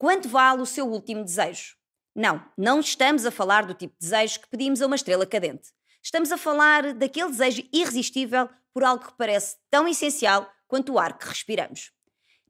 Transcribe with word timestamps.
Quanto 0.00 0.30
vale 0.30 0.62
o 0.62 0.66
seu 0.66 0.88
último 0.88 1.22
desejo? 1.22 1.76
Não, 2.16 2.42
não 2.56 2.80
estamos 2.80 3.26
a 3.26 3.30
falar 3.30 3.66
do 3.66 3.74
tipo 3.74 3.92
de 4.00 4.08
desejo 4.08 4.40
que 4.40 4.48
pedimos 4.48 4.80
a 4.80 4.86
uma 4.86 4.96
estrela 4.96 5.26
cadente. 5.26 5.68
Estamos 6.02 6.32
a 6.32 6.38
falar 6.38 6.94
daquele 6.94 7.28
desejo 7.28 7.68
irresistível 7.70 8.48
por 8.72 8.82
algo 8.82 9.04
que 9.04 9.12
parece 9.18 9.58
tão 9.70 9.86
essencial 9.86 10.50
quanto 10.66 10.94
o 10.94 10.98
ar 10.98 11.18
que 11.18 11.28
respiramos. 11.28 11.92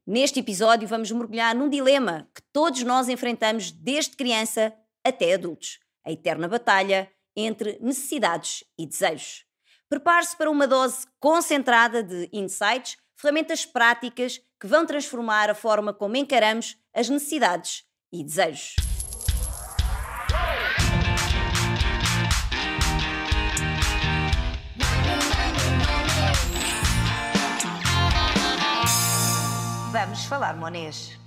Neste 0.07 0.39
episódio, 0.39 0.87
vamos 0.87 1.11
mergulhar 1.11 1.53
num 1.53 1.67
dilema 1.67 2.25
que 2.33 2.41
todos 2.53 2.83
nós 2.83 3.09
enfrentamos 3.09 3.69
desde 3.69 4.15
criança 4.15 4.73
até 5.05 5.33
adultos: 5.33 5.77
a 6.05 6.11
eterna 6.13 6.47
batalha 6.47 7.11
entre 7.35 7.77
necessidades 7.81 8.63
e 8.79 8.87
desejos. 8.87 9.43
Prepare-se 9.89 10.37
para 10.37 10.49
uma 10.49 10.65
dose 10.65 11.05
concentrada 11.19 12.01
de 12.01 12.29
insights, 12.31 12.95
ferramentas 13.17 13.65
práticas 13.65 14.39
que 14.61 14.67
vão 14.67 14.85
transformar 14.85 15.49
a 15.49 15.55
forma 15.55 15.91
como 15.91 16.15
encaramos 16.15 16.77
as 16.93 17.09
necessidades 17.09 17.83
e 18.13 18.23
desejos. 18.23 18.75
Vamos 29.91 30.25
falar 30.25 30.55
monês. 30.55 31.17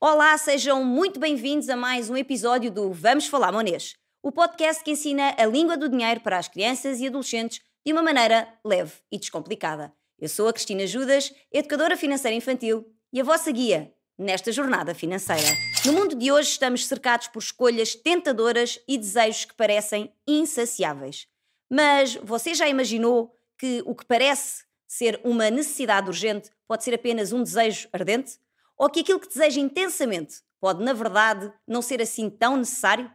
Olá, 0.00 0.38
sejam 0.38 0.84
muito 0.84 1.18
bem-vindos 1.18 1.68
a 1.68 1.74
mais 1.74 2.08
um 2.08 2.16
episódio 2.16 2.70
do 2.70 2.92
Vamos 2.92 3.26
Falar 3.26 3.50
Monês, 3.50 3.94
o 4.22 4.30
podcast 4.30 4.84
que 4.84 4.92
ensina 4.92 5.34
a 5.36 5.46
língua 5.46 5.76
do 5.76 5.88
dinheiro 5.88 6.20
para 6.20 6.38
as 6.38 6.46
crianças 6.46 7.00
e 7.00 7.08
adolescentes 7.08 7.60
de 7.84 7.92
uma 7.92 8.02
maneira 8.02 8.48
leve 8.64 8.94
e 9.10 9.18
descomplicada. 9.18 9.92
Eu 10.22 10.28
sou 10.28 10.46
a 10.46 10.52
Cristina 10.52 10.86
Judas, 10.86 11.34
educadora 11.50 11.96
financeira 11.96 12.36
infantil 12.36 12.86
e 13.12 13.20
a 13.20 13.24
vossa 13.24 13.50
guia 13.50 13.92
nesta 14.16 14.52
jornada 14.52 14.94
financeira. 14.94 15.48
No 15.84 15.92
mundo 15.92 16.14
de 16.14 16.30
hoje 16.30 16.48
estamos 16.50 16.86
cercados 16.86 17.26
por 17.26 17.40
escolhas 17.40 17.96
tentadoras 17.96 18.78
e 18.86 18.96
desejos 18.96 19.46
que 19.46 19.54
parecem 19.54 20.14
insaciáveis. 20.24 21.26
Mas 21.68 22.14
você 22.22 22.54
já 22.54 22.68
imaginou 22.68 23.36
que 23.58 23.82
o 23.84 23.96
que 23.96 24.06
parece 24.06 24.62
ser 24.86 25.20
uma 25.24 25.50
necessidade 25.50 26.06
urgente 26.06 26.52
pode 26.68 26.84
ser 26.84 26.94
apenas 26.94 27.32
um 27.32 27.42
desejo 27.42 27.88
ardente? 27.92 28.38
Ou 28.78 28.88
que 28.88 29.00
aquilo 29.00 29.18
que 29.18 29.26
deseja 29.26 29.60
intensamente 29.60 30.36
pode, 30.60 30.84
na 30.84 30.92
verdade, 30.92 31.52
não 31.66 31.82
ser 31.82 32.00
assim 32.00 32.30
tão 32.30 32.56
necessário? 32.56 33.10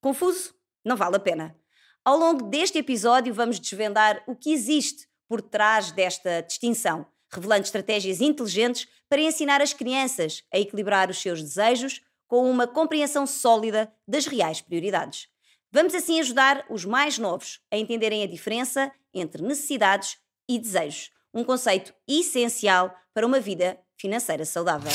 Confuso? 0.00 0.54
Não 0.84 0.96
vale 0.96 1.16
a 1.16 1.20
pena. 1.20 1.56
Ao 2.04 2.16
longo 2.16 2.44
deste 2.44 2.78
episódio, 2.78 3.34
vamos 3.34 3.58
desvendar 3.58 4.22
o 4.28 4.36
que 4.36 4.52
existe 4.52 5.08
por 5.28 5.42
trás 5.42 5.90
desta 5.90 6.40
distinção, 6.42 7.06
revelando 7.32 7.62
estratégias 7.62 8.20
inteligentes 8.20 8.88
para 9.08 9.20
ensinar 9.20 9.60
as 9.60 9.72
crianças 9.72 10.42
a 10.52 10.58
equilibrar 10.58 11.10
os 11.10 11.18
seus 11.18 11.42
desejos 11.42 12.00
com 12.26 12.50
uma 12.50 12.66
compreensão 12.66 13.26
sólida 13.26 13.92
das 14.06 14.26
reais 14.26 14.60
prioridades. 14.60 15.28
Vamos 15.70 15.94
assim 15.94 16.20
ajudar 16.20 16.64
os 16.70 16.84
mais 16.84 17.18
novos 17.18 17.60
a 17.70 17.76
entenderem 17.76 18.22
a 18.22 18.26
diferença 18.26 18.92
entre 19.12 19.42
necessidades 19.42 20.18
e 20.48 20.58
desejos, 20.58 21.10
um 21.32 21.42
conceito 21.42 21.92
essencial 22.06 22.94
para 23.12 23.26
uma 23.26 23.40
vida 23.40 23.78
financeira 23.96 24.44
saudável. 24.44 24.92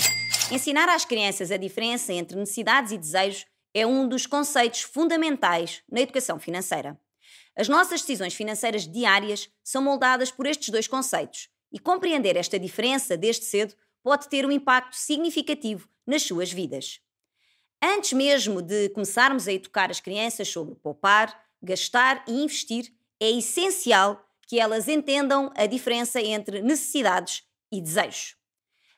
Ensinar 0.51 0.89
às 0.89 1.05
crianças 1.05 1.51
a 1.51 1.57
diferença 1.57 2.13
entre 2.13 2.37
necessidades 2.37 2.91
e 2.91 2.97
desejos 2.97 3.45
é 3.73 3.85
um 3.85 4.07
dos 4.07 4.25
conceitos 4.25 4.81
fundamentais 4.81 5.83
na 5.91 6.01
educação 6.01 6.39
financeira. 6.39 6.99
As 7.59 7.67
nossas 7.67 7.99
decisões 7.99 8.33
financeiras 8.33 8.87
diárias 8.87 9.49
são 9.61 9.81
moldadas 9.81 10.31
por 10.31 10.47
estes 10.47 10.69
dois 10.69 10.87
conceitos, 10.87 11.49
e 11.73 11.77
compreender 11.77 12.37
esta 12.37 12.57
diferença 12.57 13.17
desde 13.17 13.43
cedo 13.43 13.75
pode 14.01 14.29
ter 14.29 14.45
um 14.45 14.51
impacto 14.51 14.95
significativo 14.95 15.85
nas 16.07 16.23
suas 16.23 16.53
vidas. 16.53 17.01
Antes 17.83 18.13
mesmo 18.13 18.61
de 18.61 18.87
começarmos 18.91 19.45
a 19.45 19.51
educar 19.51 19.91
as 19.91 19.99
crianças 19.99 20.47
sobre 20.47 20.73
poupar, 20.75 21.37
gastar 21.61 22.23
e 22.29 22.43
investir, 22.43 22.93
é 23.19 23.29
essencial 23.29 24.25
que 24.47 24.57
elas 24.57 24.87
entendam 24.87 25.51
a 25.53 25.65
diferença 25.65 26.21
entre 26.21 26.61
necessidades 26.61 27.43
e 27.69 27.81
desejos. 27.81 28.37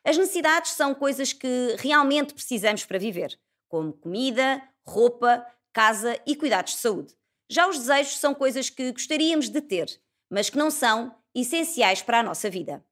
As 0.04 0.16
necessidades 0.16 0.70
são 0.70 0.94
coisas 0.94 1.32
que 1.32 1.74
realmente 1.80 2.32
precisamos 2.32 2.84
para 2.84 3.00
viver, 3.00 3.36
como 3.68 3.92
comida, 3.92 4.62
roupa, 4.86 5.44
casa 5.72 6.16
e 6.24 6.36
cuidados 6.36 6.74
de 6.74 6.78
saúde. 6.78 7.21
Já 7.52 7.68
os 7.68 7.76
desejos 7.76 8.16
são 8.16 8.34
coisas 8.34 8.70
que 8.70 8.90
gostaríamos 8.92 9.50
de 9.50 9.60
ter, 9.60 10.00
mas 10.30 10.48
que 10.48 10.56
não 10.56 10.70
são 10.70 11.14
essenciais 11.34 12.00
para 12.00 12.20
a 12.20 12.22
nossa 12.22 12.48
vida. 12.48 12.82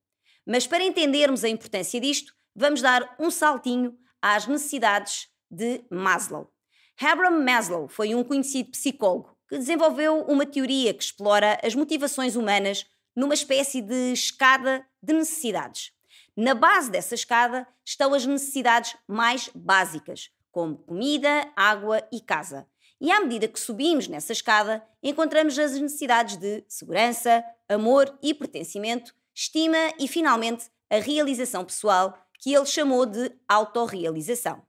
Mas 0.46 0.66
para 0.66 0.84
entendermos 0.84 1.44
a 1.44 1.48
importância 1.48 1.98
disto, 1.98 2.34
vamos 2.54 2.82
dar 2.82 3.16
um 3.18 3.30
saltinho 3.30 3.96
às 4.20 4.46
necessidades 4.46 5.28
de 5.50 5.82
Maslow. 5.90 6.52
Abraham 7.00 7.42
Maslow 7.42 7.88
foi 7.88 8.14
um 8.14 8.22
conhecido 8.22 8.72
psicólogo 8.72 9.34
que 9.48 9.56
desenvolveu 9.56 10.26
uma 10.28 10.44
teoria 10.44 10.92
que 10.92 11.04
explora 11.04 11.58
as 11.64 11.74
motivações 11.74 12.36
humanas 12.36 12.84
numa 13.16 13.32
espécie 13.32 13.80
de 13.80 14.12
escada 14.12 14.86
de 15.02 15.14
necessidades. 15.14 15.90
Na 16.36 16.54
base 16.54 16.90
dessa 16.90 17.14
escada 17.14 17.66
estão 17.82 18.12
as 18.12 18.26
necessidades 18.26 18.94
mais 19.08 19.48
básicas, 19.54 20.28
como 20.52 20.76
comida, 20.76 21.50
água 21.56 22.06
e 22.12 22.20
casa. 22.20 22.68
E 23.00 23.10
à 23.10 23.20
medida 23.20 23.48
que 23.48 23.58
subimos 23.58 24.08
nessa 24.08 24.32
escada, 24.32 24.86
encontramos 25.02 25.58
as 25.58 25.72
necessidades 25.72 26.36
de 26.36 26.62
segurança, 26.68 27.42
amor 27.68 28.16
e 28.22 28.34
pertencimento, 28.34 29.14
estima 29.34 29.94
e, 29.98 30.06
finalmente, 30.06 30.70
a 30.90 30.96
realização 30.96 31.64
pessoal, 31.64 32.18
que 32.38 32.54
ele 32.54 32.66
chamou 32.66 33.06
de 33.06 33.32
autorrealização. 33.48 34.62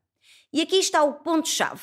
E 0.53 0.61
aqui 0.61 0.77
está 0.77 1.03
o 1.03 1.15
ponto-chave. 1.15 1.81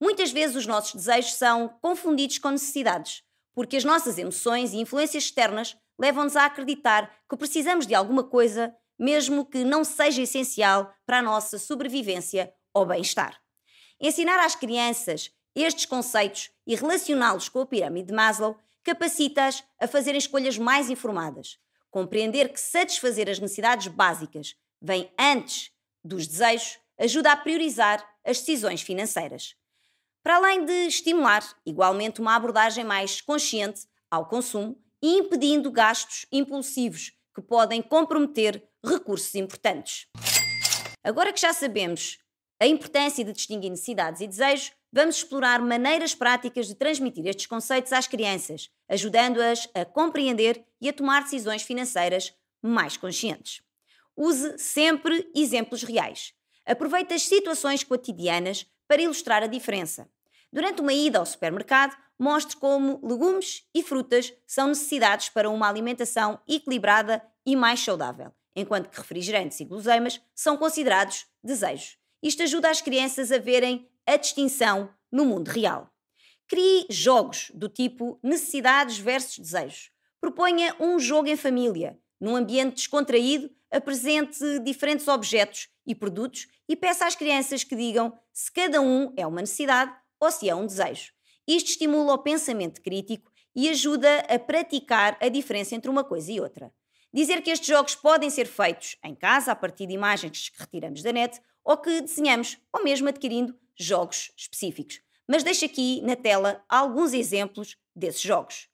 Muitas 0.00 0.30
vezes 0.30 0.56
os 0.56 0.66
nossos 0.66 0.94
desejos 0.94 1.34
são 1.34 1.68
confundidos 1.80 2.38
com 2.38 2.50
necessidades, 2.50 3.22
porque 3.54 3.76
as 3.76 3.84
nossas 3.84 4.18
emoções 4.18 4.72
e 4.72 4.78
influências 4.78 5.24
externas 5.24 5.76
levam-nos 5.98 6.36
a 6.36 6.44
acreditar 6.44 7.10
que 7.28 7.36
precisamos 7.36 7.86
de 7.86 7.94
alguma 7.94 8.22
coisa, 8.22 8.74
mesmo 8.98 9.46
que 9.46 9.64
não 9.64 9.84
seja 9.84 10.22
essencial 10.22 10.92
para 11.06 11.20
a 11.20 11.22
nossa 11.22 11.58
sobrevivência 11.58 12.52
ou 12.74 12.84
bem-estar. 12.84 13.40
Ensinar 13.98 14.38
às 14.44 14.54
crianças 14.54 15.30
estes 15.56 15.86
conceitos 15.86 16.50
e 16.66 16.74
relacioná-los 16.74 17.48
com 17.48 17.60
a 17.60 17.66
pirâmide 17.66 18.08
de 18.08 18.14
Maslow 18.14 18.58
capacita-as 18.84 19.64
a 19.80 19.88
fazerem 19.88 20.18
escolhas 20.18 20.58
mais 20.58 20.90
informadas. 20.90 21.58
Compreender 21.90 22.52
que 22.52 22.60
satisfazer 22.60 23.28
as 23.28 23.38
necessidades 23.38 23.88
básicas 23.88 24.54
vem 24.80 25.10
antes 25.18 25.72
dos 26.04 26.26
desejos 26.26 26.78
ajuda 26.98 27.32
a 27.32 27.36
priorizar 27.36 28.06
as 28.24 28.38
decisões 28.38 28.82
financeiras 28.82 29.56
para 30.26 30.38
além 30.38 30.64
de 30.64 30.88
estimular 30.88 31.48
igualmente 31.64 32.20
uma 32.20 32.34
abordagem 32.34 32.82
mais 32.82 33.20
consciente 33.20 33.86
ao 34.10 34.26
consumo 34.26 34.76
e 35.00 35.18
impedindo 35.18 35.70
gastos 35.70 36.26
impulsivos 36.32 37.12
que 37.32 37.40
podem 37.40 37.80
comprometer 37.80 38.60
recursos 38.84 39.32
importantes. 39.36 40.08
Agora 41.04 41.32
que 41.32 41.40
já 41.40 41.52
sabemos 41.52 42.18
a 42.60 42.66
importância 42.66 43.24
de 43.24 43.32
distinguir 43.32 43.70
necessidades 43.70 44.20
e 44.20 44.26
desejos, 44.26 44.72
vamos 44.96 45.16
explorar 45.16 45.60
maneiras 45.60 46.14
práticas 46.14 46.68
de 46.68 46.74
transmitir 46.74 47.26
estes 47.26 47.44
conceitos 47.44 47.92
às 47.92 48.06
crianças, 48.06 48.70
ajudando-as 48.88 49.68
a 49.74 49.84
compreender 49.84 50.64
e 50.80 50.88
a 50.88 50.92
tomar 50.92 51.22
decisões 51.22 51.60
financeiras 51.60 52.32
mais 52.62 52.96
conscientes. 52.96 53.60
Use 54.16 54.58
sempre 54.58 55.30
exemplos 55.34 55.82
reais. 55.82 56.32
Aproveite 56.64 57.12
as 57.12 57.24
situações 57.24 57.84
cotidianas 57.84 58.66
para 58.88 59.02
ilustrar 59.02 59.42
a 59.42 59.46
diferença. 59.46 60.08
Durante 60.50 60.80
uma 60.80 60.94
ida 60.94 61.18
ao 61.18 61.26
supermercado, 61.26 61.94
mostre 62.18 62.56
como 62.56 62.98
legumes 63.06 63.64
e 63.74 63.82
frutas 63.82 64.32
são 64.46 64.68
necessidades 64.68 65.28
para 65.28 65.50
uma 65.50 65.68
alimentação 65.68 66.40
equilibrada 66.48 67.22
e 67.44 67.54
mais 67.54 67.80
saudável, 67.80 68.32
enquanto 68.54 68.88
que 68.88 68.96
refrigerantes 68.96 69.60
e 69.60 69.64
guloseimas 69.66 70.22
são 70.34 70.56
considerados 70.56 71.26
desejos. 71.44 71.98
Isto 72.22 72.44
ajuda 72.44 72.70
as 72.70 72.80
crianças 72.80 73.30
a 73.30 73.36
verem 73.36 73.86
a 74.06 74.16
distinção 74.16 74.88
no 75.10 75.24
mundo 75.24 75.48
real. 75.48 75.90
Crie 76.48 76.86
jogos 76.88 77.50
do 77.54 77.68
tipo 77.68 78.18
necessidades 78.22 78.98
versus 78.98 79.38
desejos. 79.38 79.90
Proponha 80.20 80.74
um 80.78 80.98
jogo 80.98 81.28
em 81.28 81.36
família, 81.36 81.98
num 82.20 82.36
ambiente 82.36 82.76
descontraído, 82.76 83.50
apresente 83.70 84.60
diferentes 84.60 85.08
objetos 85.08 85.68
e 85.86 85.94
produtos 85.94 86.46
e 86.68 86.76
peça 86.76 87.06
às 87.06 87.14
crianças 87.14 87.64
que 87.64 87.74
digam 87.74 88.16
se 88.32 88.50
cada 88.52 88.80
um 88.80 89.12
é 89.16 89.26
uma 89.26 89.40
necessidade 89.40 89.92
ou 90.20 90.30
se 90.30 90.48
é 90.48 90.54
um 90.54 90.66
desejo. 90.66 91.12
Isto 91.46 91.70
estimula 91.70 92.14
o 92.14 92.18
pensamento 92.18 92.80
crítico 92.80 93.30
e 93.54 93.68
ajuda 93.68 94.18
a 94.28 94.38
praticar 94.38 95.16
a 95.20 95.28
diferença 95.28 95.74
entre 95.74 95.90
uma 95.90 96.04
coisa 96.04 96.30
e 96.30 96.40
outra. 96.40 96.72
Dizer 97.12 97.40
que 97.40 97.50
estes 97.50 97.68
jogos 97.68 97.94
podem 97.94 98.28
ser 98.28 98.46
feitos 98.46 98.96
em 99.04 99.14
casa 99.14 99.52
a 99.52 99.56
partir 99.56 99.86
de 99.86 99.94
imagens 99.94 100.48
que 100.48 100.60
retiramos 100.60 101.02
da 101.02 101.12
net 101.12 101.40
ou 101.64 101.76
que 101.76 102.00
desenhamos 102.02 102.58
ou 102.72 102.84
mesmo 102.84 103.08
adquirindo 103.08 103.56
jogos 103.78 104.32
específicos. 104.36 105.00
Mas 105.28 105.42
deixo 105.42 105.64
aqui 105.64 106.00
na 106.02 106.16
tela 106.16 106.64
alguns 106.68 107.12
exemplos 107.12 107.76
desses 107.94 108.20
jogos. 108.20 108.68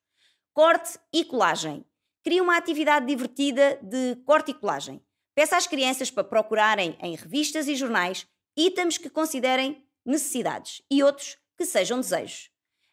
Corte 0.52 0.98
e 1.12 1.24
colagem. 1.24 1.84
Cria 2.22 2.42
uma 2.42 2.56
atividade 2.56 3.06
divertida 3.06 3.78
de 3.82 4.16
corte 4.24 4.50
e 4.50 4.54
colagem. 4.54 5.02
Peça 5.34 5.56
às 5.56 5.66
crianças 5.66 6.10
para 6.10 6.24
procurarem 6.24 6.96
em 7.00 7.16
revistas 7.16 7.66
e 7.68 7.74
jornais 7.74 8.26
itens 8.56 8.98
que 8.98 9.08
considerem 9.08 9.82
necessidades 10.04 10.82
e 10.90 11.02
outros 11.02 11.38
que 11.56 11.64
sejam 11.64 12.00
desejos. 12.00 12.50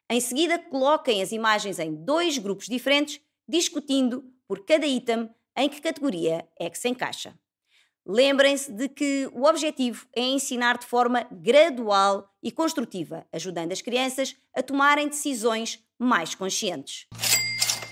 Em 0.09 0.19
seguida, 0.19 0.57
coloquem 0.57 1.21
as 1.21 1.31
imagens 1.31 1.79
em 1.79 1.93
dois 1.93 2.37
grupos 2.37 2.67
diferentes, 2.67 3.21
discutindo 3.47 4.23
por 4.47 4.65
cada 4.65 4.87
item 4.87 5.29
em 5.55 5.69
que 5.69 5.81
categoria 5.81 6.47
é 6.57 6.69
que 6.69 6.77
se 6.77 6.87
encaixa. 6.87 7.37
Lembrem-se 8.11 8.71
de 8.71 8.89
que 8.89 9.29
o 9.31 9.43
objetivo 9.43 10.07
é 10.15 10.21
ensinar 10.21 10.79
de 10.79 10.85
forma 10.87 11.27
gradual 11.31 12.27
e 12.41 12.51
construtiva, 12.51 13.23
ajudando 13.31 13.71
as 13.71 13.83
crianças 13.83 14.35
a 14.51 14.63
tomarem 14.63 15.07
decisões 15.07 15.79
mais 15.99 16.33
conscientes. 16.33 17.05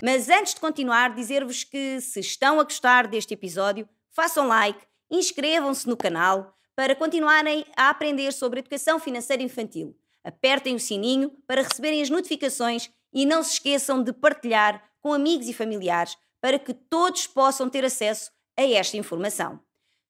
Mas 0.02 0.28
antes 0.28 0.54
de 0.54 0.60
continuar, 0.60 1.14
dizer-vos 1.14 1.62
que 1.62 2.00
se 2.00 2.18
estão 2.18 2.58
a 2.58 2.64
gostar 2.64 3.06
deste 3.06 3.32
episódio, 3.32 3.88
façam 4.10 4.48
like, 4.48 4.84
inscrevam-se 5.08 5.88
no 5.88 5.96
canal 5.96 6.52
para 6.74 6.96
continuarem 6.96 7.64
a 7.76 7.88
aprender 7.88 8.32
sobre 8.32 8.58
educação 8.58 8.98
financeira 8.98 9.44
infantil. 9.44 9.96
Apertem 10.24 10.74
o 10.74 10.80
sininho 10.80 11.30
para 11.46 11.62
receberem 11.62 12.02
as 12.02 12.10
notificações 12.10 12.90
e 13.12 13.24
não 13.24 13.44
se 13.44 13.52
esqueçam 13.52 14.02
de 14.02 14.12
partilhar 14.12 14.82
com 15.00 15.12
amigos 15.12 15.48
e 15.48 15.54
familiares 15.54 16.18
para 16.40 16.58
que 16.58 16.74
todos 16.74 17.28
possam 17.28 17.70
ter 17.70 17.84
acesso 17.84 18.32
a 18.56 18.64
esta 18.64 18.96
informação. 18.96 19.60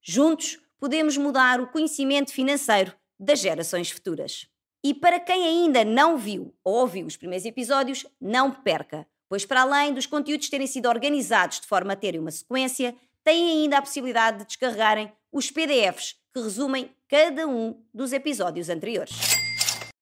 Juntos 0.02 0.58
podemos 0.78 1.16
mudar 1.16 1.60
o 1.60 1.66
conhecimento 1.66 2.32
financeiro 2.32 2.94
das 3.18 3.40
gerações 3.40 3.90
futuras. 3.90 4.46
E 4.82 4.94
para 4.94 5.18
quem 5.18 5.44
ainda 5.44 5.84
não 5.84 6.16
viu 6.16 6.54
ou 6.62 6.76
ouviu 6.76 7.06
os 7.06 7.16
primeiros 7.16 7.44
episódios, 7.44 8.06
não 8.20 8.50
perca, 8.52 9.06
pois 9.28 9.44
para 9.44 9.62
além 9.62 9.92
dos 9.92 10.06
conteúdos 10.06 10.48
terem 10.48 10.66
sido 10.66 10.88
organizados 10.88 11.60
de 11.60 11.66
forma 11.66 11.92
a 11.92 11.96
terem 11.96 12.20
uma 12.20 12.30
sequência, 12.30 12.94
têm 13.24 13.62
ainda 13.62 13.78
a 13.78 13.82
possibilidade 13.82 14.38
de 14.38 14.46
descarregarem 14.46 15.12
os 15.32 15.50
PDFs 15.50 16.16
que 16.32 16.40
resumem 16.40 16.90
cada 17.08 17.46
um 17.46 17.82
dos 17.92 18.12
episódios 18.12 18.68
anteriores. 18.68 19.16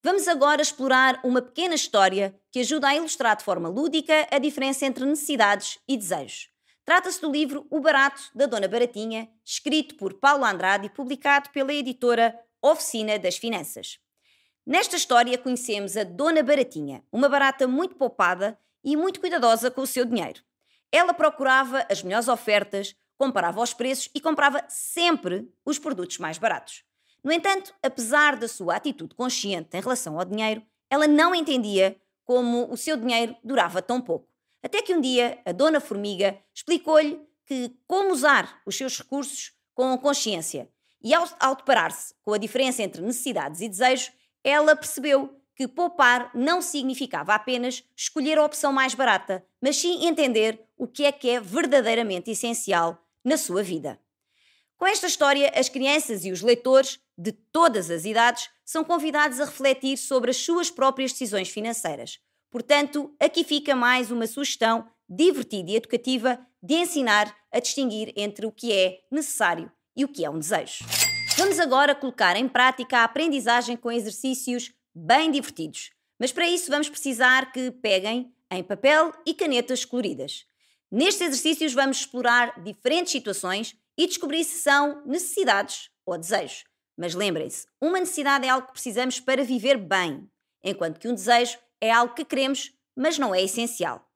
Vamos 0.04 0.28
agora 0.28 0.62
explorar 0.62 1.18
uma 1.24 1.42
pequena 1.42 1.74
história 1.74 2.38
que 2.52 2.60
ajuda 2.60 2.88
a 2.88 2.94
ilustrar 2.94 3.36
de 3.36 3.42
forma 3.42 3.68
lúdica 3.68 4.28
a 4.30 4.38
diferença 4.38 4.86
entre 4.86 5.04
necessidades 5.04 5.78
e 5.88 5.96
desejos. 5.96 6.55
Trata-se 6.86 7.20
do 7.20 7.32
livro 7.32 7.66
O 7.68 7.80
Barato 7.80 8.30
da 8.32 8.46
Dona 8.46 8.68
Baratinha, 8.68 9.28
escrito 9.44 9.96
por 9.96 10.14
Paulo 10.14 10.44
Andrade 10.44 10.86
e 10.86 10.88
publicado 10.88 11.50
pela 11.50 11.74
editora 11.74 12.38
Oficina 12.62 13.18
das 13.18 13.36
Finanças. 13.36 13.98
Nesta 14.64 14.94
história 14.94 15.36
conhecemos 15.36 15.96
a 15.96 16.04
Dona 16.04 16.44
Baratinha, 16.44 17.02
uma 17.10 17.28
barata 17.28 17.66
muito 17.66 17.96
poupada 17.96 18.56
e 18.84 18.96
muito 18.96 19.18
cuidadosa 19.18 19.68
com 19.68 19.80
o 19.80 19.86
seu 19.86 20.04
dinheiro. 20.04 20.40
Ela 20.92 21.12
procurava 21.12 21.84
as 21.90 22.04
melhores 22.04 22.28
ofertas, 22.28 22.94
comparava 23.18 23.60
os 23.60 23.74
preços 23.74 24.08
e 24.14 24.20
comprava 24.20 24.64
sempre 24.68 25.52
os 25.64 25.80
produtos 25.80 26.18
mais 26.18 26.38
baratos. 26.38 26.84
No 27.24 27.32
entanto, 27.32 27.74
apesar 27.82 28.36
da 28.36 28.46
sua 28.46 28.76
atitude 28.76 29.12
consciente 29.16 29.76
em 29.76 29.80
relação 29.80 30.20
ao 30.20 30.24
dinheiro, 30.24 30.62
ela 30.88 31.08
não 31.08 31.34
entendia 31.34 32.00
como 32.24 32.72
o 32.72 32.76
seu 32.76 32.96
dinheiro 32.96 33.34
durava 33.42 33.82
tão 33.82 34.00
pouco. 34.00 34.35
Até 34.66 34.82
que 34.82 34.92
um 34.92 35.00
dia 35.00 35.38
a 35.44 35.52
Dona 35.52 35.78
Formiga 35.78 36.36
explicou-lhe 36.52 37.20
que 37.44 37.70
como 37.86 38.12
usar 38.12 38.60
os 38.66 38.74
seus 38.74 38.98
recursos 38.98 39.52
com 39.72 39.96
consciência. 39.96 40.68
E 41.00 41.14
ao, 41.14 41.24
ao 41.38 41.54
deparar-se 41.54 42.12
com 42.20 42.32
a 42.32 42.36
diferença 42.36 42.82
entre 42.82 43.00
necessidades 43.00 43.60
e 43.60 43.68
desejos, 43.68 44.10
ela 44.42 44.74
percebeu 44.74 45.40
que 45.54 45.68
poupar 45.68 46.32
não 46.34 46.60
significava 46.60 47.32
apenas 47.32 47.84
escolher 47.96 48.38
a 48.38 48.44
opção 48.44 48.72
mais 48.72 48.92
barata, 48.92 49.46
mas 49.62 49.76
sim 49.76 50.04
entender 50.04 50.60
o 50.76 50.88
que 50.88 51.04
é 51.04 51.12
que 51.12 51.30
é 51.30 51.40
verdadeiramente 51.40 52.32
essencial 52.32 53.00
na 53.24 53.36
sua 53.36 53.62
vida. 53.62 54.00
Com 54.76 54.84
esta 54.84 55.06
história, 55.06 55.52
as 55.54 55.68
crianças 55.68 56.24
e 56.24 56.32
os 56.32 56.42
leitores 56.42 56.98
de 57.16 57.30
todas 57.30 57.88
as 57.88 58.04
idades 58.04 58.50
são 58.64 58.82
convidados 58.82 59.38
a 59.38 59.44
refletir 59.44 59.96
sobre 59.96 60.32
as 60.32 60.38
suas 60.38 60.72
próprias 60.72 61.12
decisões 61.12 61.48
financeiras. 61.48 62.18
Portanto, 62.50 63.14
aqui 63.20 63.44
fica 63.44 63.74
mais 63.74 64.10
uma 64.10 64.26
sugestão 64.26 64.88
divertida 65.08 65.70
e 65.70 65.76
educativa 65.76 66.38
de 66.62 66.74
ensinar 66.74 67.34
a 67.52 67.60
distinguir 67.60 68.12
entre 68.16 68.46
o 68.46 68.52
que 68.52 68.72
é 68.72 69.00
necessário 69.10 69.70
e 69.96 70.04
o 70.04 70.08
que 70.08 70.24
é 70.24 70.30
um 70.30 70.38
desejo. 70.38 70.84
Vamos 71.36 71.58
agora 71.58 71.94
colocar 71.94 72.36
em 72.36 72.48
prática 72.48 72.98
a 72.98 73.04
aprendizagem 73.04 73.76
com 73.76 73.92
exercícios 73.92 74.72
bem 74.94 75.30
divertidos. 75.30 75.90
Mas 76.18 76.32
para 76.32 76.48
isso 76.48 76.70
vamos 76.70 76.88
precisar 76.88 77.52
que 77.52 77.70
peguem 77.70 78.32
em 78.50 78.62
papel 78.62 79.12
e 79.26 79.34
canetas 79.34 79.84
coloridas. 79.84 80.46
Nestes 80.90 81.20
exercícios 81.20 81.74
vamos 81.74 81.98
explorar 81.98 82.62
diferentes 82.62 83.12
situações 83.12 83.76
e 83.98 84.06
descobrir 84.06 84.44
se 84.44 84.60
são 84.60 85.02
necessidades 85.04 85.90
ou 86.04 86.16
desejos. 86.16 86.64
Mas 86.96 87.14
lembrem-se, 87.14 87.66
uma 87.80 88.00
necessidade 88.00 88.46
é 88.46 88.48
algo 88.48 88.68
que 88.68 88.72
precisamos 88.72 89.20
para 89.20 89.44
viver 89.44 89.76
bem, 89.76 90.30
enquanto 90.62 90.98
que 90.98 91.08
um 91.08 91.14
desejo 91.14 91.58
é 91.86 91.90
algo 91.90 92.14
que 92.14 92.24
queremos, 92.24 92.72
mas 92.96 93.18
não 93.18 93.34
é 93.34 93.42
essencial. 93.42 94.10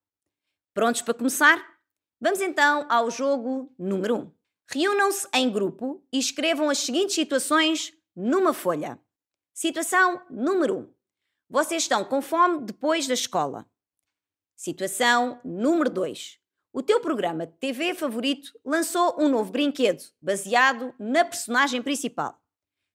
Prontos 0.74 1.02
para 1.02 1.14
começar? 1.14 1.80
Vamos 2.20 2.40
então 2.40 2.86
ao 2.90 3.10
jogo 3.10 3.74
número 3.78 4.16
1. 4.16 4.18
Um. 4.18 4.32
Reúnam-se 4.72 5.28
em 5.34 5.50
grupo 5.50 6.06
e 6.12 6.18
escrevam 6.18 6.68
as 6.68 6.78
seguintes 6.78 7.14
situações 7.14 7.92
numa 8.14 8.52
folha. 8.52 9.00
Situação 9.54 10.22
número 10.30 10.76
1. 10.76 10.78
Um. 10.80 10.94
Vocês 11.48 11.82
estão 11.82 12.04
com 12.04 12.22
fome 12.22 12.64
depois 12.64 13.06
da 13.06 13.14
escola. 13.14 13.68
Situação 14.56 15.40
número 15.44 15.90
2. 15.90 16.38
O 16.72 16.82
teu 16.82 17.00
programa 17.00 17.46
de 17.46 17.54
TV 17.54 17.94
favorito 17.94 18.52
lançou 18.64 19.16
um 19.20 19.28
novo 19.28 19.50
brinquedo 19.50 20.02
baseado 20.22 20.94
na 20.98 21.24
personagem 21.24 21.82
principal. 21.82 22.40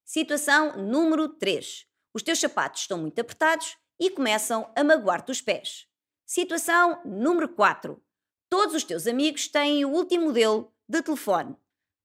Situação 0.06 0.78
número 0.78 1.28
3. 1.28 1.86
Os 2.14 2.24
teus 2.24 2.40
sapatos 2.40 2.82
estão 2.82 3.00
muito 3.00 3.20
apertados 3.20 3.76
e 4.00 4.10
começam 4.10 4.70
a 4.76 4.84
magoar-te 4.84 5.32
os 5.32 5.42
pés. 5.42 5.88
Situação 6.26 7.02
número 7.06 7.50
4. 7.50 8.02
Todos 8.50 8.76
os 8.76 8.84
teus 8.84 9.08
amigos 9.08 9.48
têm 9.48 9.86
o 9.86 9.92
último 9.92 10.26
modelo 10.26 10.72
de 10.88 11.02
telefone 11.02 11.56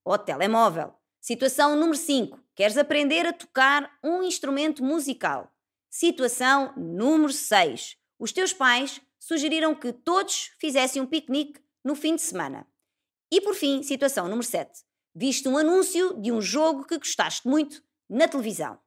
ou 0.04 0.18
telemóvel. 0.18 0.94
Situação 1.20 1.76
número 1.76 1.96
5. 1.96 2.38
Queres 2.54 2.76
aprender 2.76 3.26
a 3.26 3.32
tocar 3.32 3.98
um 4.02 4.22
instrumento 4.22 4.82
musical. 4.82 5.52
Situação 5.88 6.72
número 6.76 7.32
6. 7.32 7.96
Os 8.18 8.32
teus 8.32 8.52
pais 8.52 9.00
sugeriram 9.18 9.74
que 9.74 9.92
todos 9.92 10.52
fizessem 10.58 11.02
um 11.02 11.06
piquenique 11.06 11.60
no 11.84 11.94
fim 11.94 12.14
de 12.14 12.22
semana. 12.22 12.66
E 13.32 13.40
por 13.40 13.54
fim, 13.54 13.82
situação 13.82 14.24
número 14.24 14.46
7. 14.46 14.84
Viste 15.14 15.48
um 15.48 15.56
anúncio 15.56 16.20
de 16.20 16.32
um 16.32 16.40
jogo 16.40 16.84
que 16.84 16.98
gostaste 16.98 17.46
muito 17.46 17.82
na 18.08 18.28
televisão. 18.28 18.78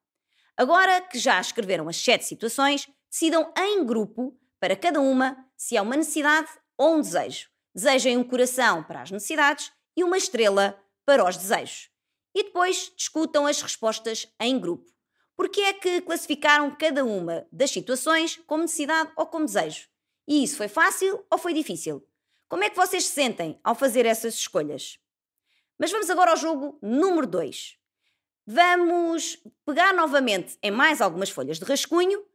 Agora 0.55 1.01
que 1.01 1.17
já 1.17 1.39
escreveram 1.41 1.89
as 1.89 1.97
sete 1.97 2.25
situações, 2.25 2.87
decidam 3.09 3.51
em 3.57 3.83
grupo, 3.85 4.37
para 4.59 4.75
cada 4.75 5.01
uma, 5.01 5.35
se 5.57 5.75
é 5.75 5.81
uma 5.81 5.97
necessidade 5.97 6.49
ou 6.77 6.95
um 6.95 7.01
desejo. 7.01 7.49
Desejem 7.73 8.17
um 8.17 8.23
coração 8.23 8.83
para 8.83 9.01
as 9.01 9.11
necessidades 9.11 9.71
e 9.97 10.03
uma 10.03 10.17
estrela 10.17 10.79
para 11.05 11.27
os 11.27 11.37
desejos. 11.37 11.89
E 12.35 12.43
depois 12.43 12.91
discutam 12.95 13.47
as 13.47 13.61
respostas 13.61 14.27
em 14.39 14.59
grupo. 14.59 14.91
Por 15.35 15.49
que 15.49 15.61
é 15.61 15.73
que 15.73 16.01
classificaram 16.01 16.69
cada 16.75 17.03
uma 17.03 17.47
das 17.51 17.71
situações 17.71 18.39
como 18.45 18.63
necessidade 18.63 19.11
ou 19.15 19.25
como 19.25 19.45
desejo? 19.45 19.87
E 20.27 20.43
isso 20.43 20.57
foi 20.57 20.67
fácil 20.67 21.25
ou 21.29 21.37
foi 21.37 21.53
difícil? 21.53 22.07
Como 22.47 22.63
é 22.63 22.69
que 22.69 22.75
vocês 22.75 23.05
se 23.05 23.13
sentem 23.13 23.59
ao 23.63 23.73
fazer 23.73 24.05
essas 24.05 24.35
escolhas? 24.35 24.99
Mas 25.77 25.91
vamos 25.91 26.09
agora 26.09 26.31
ao 26.31 26.37
jogo 26.37 26.77
número 26.81 27.25
2. 27.25 27.77
Vamos 28.45 29.37
pegar 29.65 29.93
novamente 29.93 30.57
em 30.61 30.69
mais 30.69 30.99
algumas 30.99 31.29
folhas 31.29 31.59
de 31.59 31.63
rascunho 31.63 32.25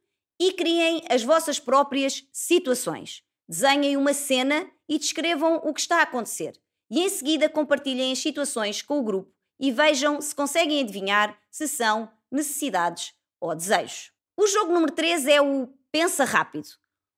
e 0.40 0.52
criem 0.52 1.02
as 1.08 1.22
vossas 1.22 1.58
próprias 1.60 2.26
situações. 2.32 3.22
Desenhem 3.46 3.96
uma 3.96 4.14
cena 4.14 4.70
e 4.88 4.98
descrevam 4.98 5.56
o 5.56 5.74
que 5.74 5.80
está 5.80 5.98
a 5.98 6.02
acontecer. 6.02 6.58
E 6.90 7.00
em 7.00 7.08
seguida 7.10 7.48
compartilhem 7.50 8.12
as 8.12 8.20
situações 8.20 8.80
com 8.80 9.00
o 9.00 9.02
grupo 9.02 9.30
e 9.60 9.70
vejam 9.70 10.18
se 10.20 10.34
conseguem 10.34 10.80
adivinhar 10.80 11.38
se 11.50 11.68
são 11.68 12.10
necessidades 12.30 13.12
ou 13.38 13.54
desejos. 13.54 14.10
O 14.34 14.46
jogo 14.46 14.72
número 14.72 14.92
3 14.92 15.26
é 15.26 15.42
o 15.42 15.68
Pensa 15.92 16.24
Rápido. 16.24 16.68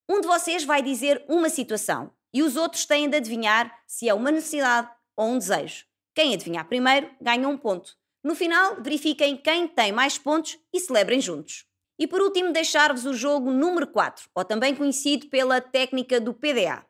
Um 0.08 0.20
de 0.20 0.26
vocês 0.26 0.64
vai 0.64 0.82
dizer 0.82 1.24
uma 1.28 1.48
situação 1.48 2.10
e 2.34 2.42
os 2.42 2.56
outros 2.56 2.86
têm 2.86 3.08
de 3.08 3.18
adivinhar 3.18 3.72
se 3.86 4.08
é 4.08 4.14
uma 4.14 4.32
necessidade 4.32 4.90
ou 5.16 5.28
um 5.28 5.38
desejo. 5.38 5.84
Quem 6.12 6.34
adivinhar 6.34 6.66
primeiro 6.66 7.08
ganha 7.20 7.48
um 7.48 7.56
ponto. 7.56 7.99
No 8.22 8.34
final, 8.34 8.82
verifiquem 8.82 9.36
quem 9.36 9.66
tem 9.66 9.92
mais 9.92 10.18
pontos 10.18 10.58
e 10.72 10.80
celebrem 10.80 11.20
juntos. 11.20 11.64
E 11.98 12.06
por 12.06 12.20
último, 12.20 12.52
deixar-vos 12.52 13.06
o 13.06 13.14
jogo 13.14 13.50
número 13.50 13.86
4, 13.86 14.28
ou 14.34 14.44
também 14.44 14.74
conhecido 14.74 15.28
pela 15.28 15.60
técnica 15.60 16.20
do 16.20 16.34
PDA. 16.34 16.84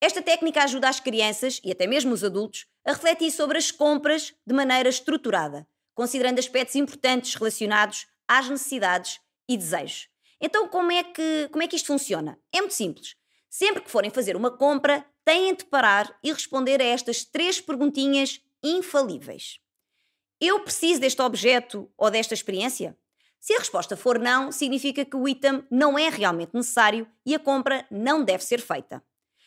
Esta 0.00 0.20
técnica 0.20 0.64
ajuda 0.64 0.88
as 0.88 0.98
crianças 0.98 1.60
e 1.64 1.70
até 1.70 1.86
mesmo 1.86 2.12
os 2.12 2.24
adultos 2.24 2.66
a 2.84 2.92
refletir 2.92 3.30
sobre 3.30 3.58
as 3.58 3.70
compras 3.70 4.34
de 4.44 4.52
maneira 4.52 4.88
estruturada, 4.88 5.66
considerando 5.94 6.40
aspectos 6.40 6.74
importantes 6.74 7.34
relacionados 7.36 8.06
às 8.26 8.48
necessidades 8.48 9.20
e 9.48 9.56
desejos. 9.56 10.08
Então, 10.40 10.66
como 10.66 10.90
é 10.90 11.04
que, 11.04 11.48
como 11.52 11.62
é 11.62 11.68
que 11.68 11.76
isto 11.76 11.86
funciona? 11.86 12.36
É 12.52 12.58
muito 12.58 12.74
simples. 12.74 13.14
Sempre 13.48 13.82
que 13.82 13.90
forem 13.90 14.10
fazer 14.10 14.34
uma 14.34 14.50
compra, 14.50 15.06
têm 15.24 15.54
de 15.54 15.64
parar 15.64 16.18
e 16.24 16.32
responder 16.32 16.80
a 16.80 16.84
estas 16.84 17.24
três 17.24 17.60
perguntinhas 17.60 18.40
infalíveis. 18.60 19.61
Eu 20.44 20.58
preciso 20.58 21.00
deste 21.00 21.22
objeto 21.22 21.88
ou 21.96 22.10
desta 22.10 22.34
experiência? 22.34 22.98
Se 23.38 23.54
a 23.54 23.60
resposta 23.60 23.96
for 23.96 24.18
não, 24.18 24.50
significa 24.50 25.04
que 25.04 25.16
o 25.16 25.28
item 25.28 25.64
não 25.70 25.96
é 25.96 26.08
realmente 26.08 26.50
necessário 26.52 27.06
e 27.24 27.32
a 27.32 27.38
compra 27.38 27.86
não 27.88 28.24
deve 28.24 28.42
ser 28.42 28.60
feita. 28.60 29.00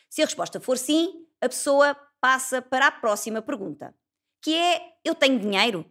Se 0.10 0.22
a 0.22 0.26
resposta 0.26 0.58
for 0.58 0.78
sim, 0.78 1.28
a 1.42 1.50
pessoa 1.50 1.98
passa 2.22 2.62
para 2.62 2.88
a 2.88 2.92
próxima 2.92 3.42
pergunta, 3.42 3.94
que 4.42 4.56
é: 4.56 4.94
eu 5.04 5.14
tenho 5.14 5.38
dinheiro? 5.38 5.86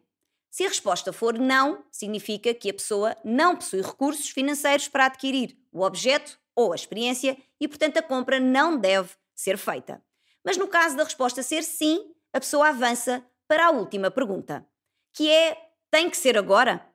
Se 0.51 0.65
a 0.65 0.69
resposta 0.69 1.13
for 1.13 1.39
não, 1.39 1.85
significa 1.93 2.55
que 2.55 2.71
a 2.71 2.75
pessoa 2.75 3.15
não 3.23 3.57
possui 3.57 3.83
recursos 3.83 4.31
financeiros 4.31 4.89
para 4.89 5.05
adquirir 5.05 5.55
o 5.71 5.83
objeto 5.83 6.39
ou 6.57 6.73
a 6.73 6.77
experiência 6.77 7.37
e, 7.61 7.69
portanto, 7.69 7.99
a 7.99 8.03
compra 8.03 8.41
não 8.41 8.79
deve 8.79 9.11
ser 9.35 9.59
feita. 9.59 10.03
Mas 10.43 10.57
no 10.57 10.67
caso 10.67 10.97
da 10.97 11.05
resposta 11.05 11.43
ser 11.43 11.63
sim, 11.63 12.11
a 12.33 12.41
pessoa 12.41 12.71
avança 12.71 13.23
para 13.47 13.67
a 13.67 13.71
última 13.71 14.11
pergunta, 14.11 14.67
que 15.15 15.31
é: 15.31 15.57
tem 15.91 16.11
que 16.11 16.17
ser 16.17 16.37
agora? 16.37 16.87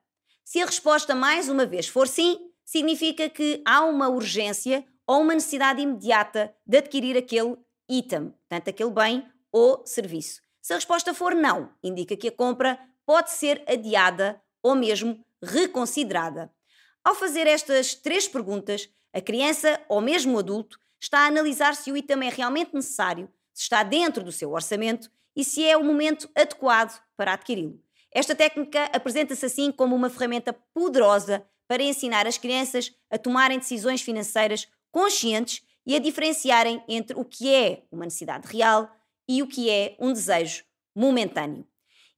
Se 0.43 0.61
a 0.61 0.65
resposta 0.65 1.15
mais 1.15 1.49
uma 1.49 1.65
vez 1.65 1.88
for 1.88 2.07
sim, 2.07 2.51
significa 2.65 3.29
que 3.29 3.63
há 3.65 3.83
uma 3.85 4.09
urgência 4.09 4.85
ou 5.07 5.21
uma 5.21 5.33
necessidade 5.33 5.81
imediata 5.81 6.53
de 6.67 6.77
adquirir 6.77 7.17
aquele 7.17 7.57
item, 7.89 8.29
portanto, 8.29 8.69
aquele 8.69 8.91
bem 8.91 9.27
ou 9.51 9.83
serviço. 9.85 10.41
Se 10.61 10.73
a 10.73 10.75
resposta 10.75 11.13
for 11.13 11.33
não, 11.33 11.71
indica 11.83 12.15
que 12.15 12.27
a 12.27 12.31
compra 12.31 12.79
pode 13.05 13.31
ser 13.31 13.63
adiada 13.67 14.39
ou 14.61 14.75
mesmo 14.75 15.25
reconsiderada. 15.41 16.53
Ao 17.03 17.15
fazer 17.15 17.47
estas 17.47 17.95
três 17.95 18.27
perguntas, 18.27 18.89
a 19.11 19.21
criança 19.21 19.81
ou 19.89 20.01
mesmo 20.01 20.35
o 20.35 20.39
adulto 20.39 20.79
está 21.01 21.21
a 21.21 21.27
analisar 21.27 21.75
se 21.75 21.91
o 21.91 21.97
item 21.97 22.27
é 22.27 22.29
realmente 22.29 22.75
necessário, 22.75 23.29
se 23.53 23.63
está 23.63 23.81
dentro 23.81 24.23
do 24.23 24.31
seu 24.31 24.51
orçamento 24.51 25.09
e 25.35 25.43
se 25.43 25.65
é 25.65 25.75
o 25.75 25.83
momento 25.83 26.29
adequado 26.35 27.01
para 27.15 27.33
adquiri-lo. 27.33 27.81
Esta 28.11 28.35
técnica 28.35 28.85
apresenta-se 28.85 29.45
assim 29.45 29.71
como 29.71 29.95
uma 29.95 30.09
ferramenta 30.09 30.53
poderosa 30.73 31.45
para 31.67 31.83
ensinar 31.83 32.25
as 32.25 32.37
crianças 32.37 32.91
a 33.11 33.17
tomarem 33.17 33.59
decisões 33.59 34.01
financeiras 34.01 34.67
conscientes 34.91 35.61
e 35.85 35.95
a 35.95 35.99
diferenciarem 35.99 36.83
entre 36.87 37.19
o 37.19 37.23
que 37.23 37.53
é 37.53 37.83
uma 37.91 38.05
necessidade 38.05 38.47
real 38.47 38.89
e 39.27 39.43
o 39.43 39.47
que 39.47 39.69
é 39.69 39.95
um 39.99 40.11
desejo 40.11 40.63
momentâneo. 40.95 41.67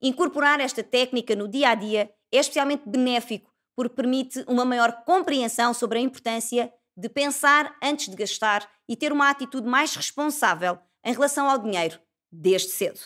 Incorporar 0.01 0.59
esta 0.59 0.81
técnica 0.81 1.35
no 1.35 1.47
dia 1.47 1.69
a 1.69 1.75
dia 1.75 2.11
é 2.31 2.37
especialmente 2.37 2.87
benéfico 2.87 3.51
porque 3.75 3.95
permite 3.95 4.43
uma 4.47 4.65
maior 4.65 5.03
compreensão 5.05 5.73
sobre 5.73 5.99
a 5.99 6.01
importância 6.01 6.73
de 6.95 7.09
pensar 7.09 7.75
antes 7.83 8.07
de 8.07 8.15
gastar 8.15 8.69
e 8.87 8.95
ter 8.95 9.11
uma 9.11 9.29
atitude 9.29 9.67
mais 9.67 9.95
responsável 9.95 10.77
em 11.03 11.13
relação 11.13 11.49
ao 11.49 11.57
dinheiro 11.57 11.99
desde 12.31 12.69
cedo. 12.69 12.99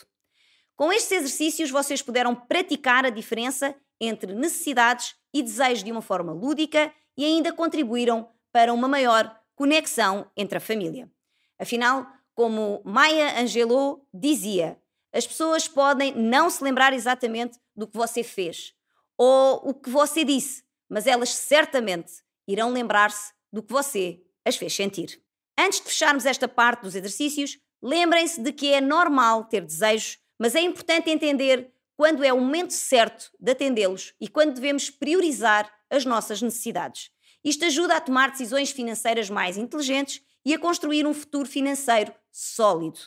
Com 0.76 0.92
estes 0.92 1.12
exercícios, 1.12 1.70
vocês 1.70 2.02
puderam 2.02 2.34
praticar 2.34 3.06
a 3.06 3.10
diferença 3.10 3.74
entre 3.98 4.34
necessidades 4.34 5.14
e 5.32 5.42
desejos 5.42 5.82
de 5.82 5.90
uma 5.90 6.02
forma 6.02 6.34
lúdica 6.34 6.92
e 7.16 7.24
ainda 7.24 7.50
contribuíram 7.50 8.28
para 8.52 8.72
uma 8.74 8.86
maior 8.86 9.34
conexão 9.54 10.30
entre 10.36 10.58
a 10.58 10.60
família. 10.60 11.10
Afinal, 11.58 12.06
como 12.34 12.82
Maya 12.84 13.40
Angelou 13.40 14.06
dizia, 14.12 14.78
as 15.14 15.26
pessoas 15.26 15.66
podem 15.66 16.14
não 16.14 16.50
se 16.50 16.62
lembrar 16.62 16.92
exatamente 16.92 17.58
do 17.74 17.86
que 17.86 17.96
você 17.96 18.22
fez 18.22 18.74
ou 19.16 19.70
o 19.70 19.72
que 19.72 19.88
você 19.88 20.24
disse, 20.24 20.62
mas 20.90 21.06
elas 21.06 21.30
certamente 21.30 22.22
irão 22.46 22.70
lembrar-se 22.70 23.32
do 23.50 23.62
que 23.62 23.72
você 23.72 24.22
as 24.44 24.56
fez 24.56 24.74
sentir. 24.74 25.22
Antes 25.58 25.80
de 25.80 25.86
fecharmos 25.86 26.26
esta 26.26 26.46
parte 26.46 26.82
dos 26.82 26.94
exercícios, 26.94 27.58
lembrem-se 27.82 28.42
de 28.42 28.52
que 28.52 28.74
é 28.74 28.80
normal 28.80 29.44
ter 29.44 29.62
desejos 29.62 30.18
mas 30.38 30.54
é 30.54 30.60
importante 30.60 31.10
entender 31.10 31.70
quando 31.96 32.24
é 32.24 32.32
o 32.32 32.40
momento 32.40 32.72
certo 32.72 33.30
de 33.40 33.52
atendê-los 33.52 34.12
e 34.20 34.28
quando 34.28 34.54
devemos 34.54 34.90
priorizar 34.90 35.72
as 35.90 36.04
nossas 36.04 36.42
necessidades. 36.42 37.10
Isto 37.42 37.64
ajuda 37.64 37.96
a 37.96 38.00
tomar 38.00 38.30
decisões 38.30 38.70
financeiras 38.70 39.30
mais 39.30 39.56
inteligentes 39.56 40.20
e 40.44 40.52
a 40.52 40.58
construir 40.58 41.06
um 41.06 41.14
futuro 41.14 41.48
financeiro 41.48 42.12
sólido. 42.30 43.00